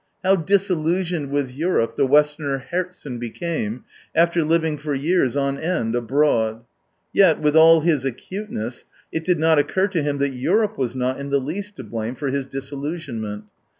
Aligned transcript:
How 0.23 0.35
disillusioned 0.35 1.29
with 1.29 1.51
Europe 1.51 1.95
the 1.95 2.07
westerner 2.07 2.65
Herzen 2.71 3.19
became, 3.19 3.83
after 4.15 4.43
living 4.43 4.79
for 4.79 4.95
years 4.95 5.37
on 5.37 5.59
end 5.59 5.93
abroad! 5.93 6.61
Yet, 7.13 7.39
with 7.39 7.55
all 7.55 7.81
his 7.81 8.03
acuteness, 8.03 8.83
it 9.11 9.23
did 9.23 9.37
not 9.39 9.59
occur 9.59 9.87
to 9.89 10.01
him 10.01 10.17
that 10.17 10.29
Europe 10.29 10.75
was 10.75 10.95
not 10.95 11.19
in 11.19 11.29
the 11.29 11.37
least 11.37 11.75
to 11.75 11.83
blame 11.83 12.15
for 12.15 12.29
his 12.29 12.47
disillusionment. 12.47 13.43